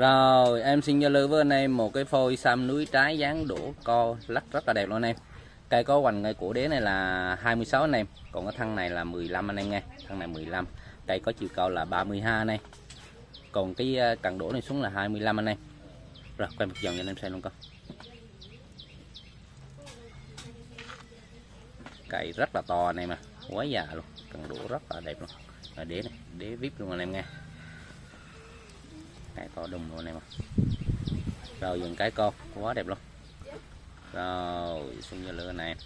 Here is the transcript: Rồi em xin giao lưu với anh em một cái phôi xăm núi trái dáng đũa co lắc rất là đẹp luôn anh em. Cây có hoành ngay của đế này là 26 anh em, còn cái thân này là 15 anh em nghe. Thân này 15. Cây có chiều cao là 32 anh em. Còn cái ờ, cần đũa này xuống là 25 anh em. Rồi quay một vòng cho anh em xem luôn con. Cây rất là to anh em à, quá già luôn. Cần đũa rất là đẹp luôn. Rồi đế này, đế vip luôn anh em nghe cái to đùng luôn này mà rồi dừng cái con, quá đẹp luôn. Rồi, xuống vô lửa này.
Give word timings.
Rồi 0.00 0.62
em 0.62 0.82
xin 0.82 0.98
giao 0.98 1.10
lưu 1.10 1.28
với 1.28 1.40
anh 1.40 1.52
em 1.52 1.76
một 1.76 1.92
cái 1.92 2.04
phôi 2.04 2.36
xăm 2.36 2.66
núi 2.66 2.86
trái 2.92 3.18
dáng 3.18 3.48
đũa 3.48 3.72
co 3.84 4.16
lắc 4.26 4.44
rất 4.52 4.66
là 4.66 4.72
đẹp 4.72 4.86
luôn 4.86 4.96
anh 4.96 5.02
em. 5.02 5.16
Cây 5.68 5.84
có 5.84 6.00
hoành 6.00 6.22
ngay 6.22 6.34
của 6.34 6.52
đế 6.52 6.68
này 6.68 6.80
là 6.80 7.34
26 7.40 7.80
anh 7.80 7.92
em, 7.92 8.06
còn 8.32 8.46
cái 8.46 8.54
thân 8.58 8.76
này 8.76 8.90
là 8.90 9.04
15 9.04 9.50
anh 9.50 9.56
em 9.56 9.70
nghe. 9.70 9.82
Thân 10.08 10.18
này 10.18 10.28
15. 10.28 10.66
Cây 11.06 11.20
có 11.20 11.32
chiều 11.32 11.48
cao 11.54 11.70
là 11.70 11.84
32 11.84 12.38
anh 12.38 12.48
em. 12.48 12.60
Còn 13.52 13.74
cái 13.74 13.96
ờ, 13.96 14.16
cần 14.22 14.38
đũa 14.38 14.52
này 14.52 14.62
xuống 14.62 14.82
là 14.82 14.88
25 14.88 15.38
anh 15.38 15.46
em. 15.46 15.58
Rồi 16.36 16.48
quay 16.58 16.66
một 16.66 16.74
vòng 16.84 16.94
cho 16.94 17.00
anh 17.00 17.06
em 17.06 17.16
xem 17.16 17.32
luôn 17.32 17.42
con. 17.42 17.52
Cây 22.08 22.32
rất 22.36 22.50
là 22.54 22.62
to 22.66 22.86
anh 22.86 22.96
em 22.96 23.08
à, 23.08 23.18
quá 23.50 23.64
già 23.64 23.86
luôn. 23.94 24.04
Cần 24.32 24.42
đũa 24.48 24.68
rất 24.68 24.82
là 24.90 25.00
đẹp 25.00 25.20
luôn. 25.20 25.30
Rồi 25.76 25.84
đế 25.84 26.02
này, 26.02 26.12
đế 26.38 26.56
vip 26.56 26.72
luôn 26.78 26.90
anh 26.90 27.00
em 27.00 27.12
nghe 27.12 27.22
cái 29.34 29.48
to 29.54 29.66
đùng 29.66 29.82
luôn 29.96 30.04
này 30.04 30.14
mà 30.14 30.20
rồi 31.60 31.80
dừng 31.80 31.96
cái 31.96 32.10
con, 32.10 32.34
quá 32.54 32.74
đẹp 32.74 32.86
luôn. 32.86 32.98
Rồi, 34.12 34.96
xuống 35.02 35.24
vô 35.26 35.32
lửa 35.32 35.52
này. 35.52 35.76